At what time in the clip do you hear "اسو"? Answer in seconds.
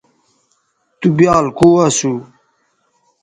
1.85-2.11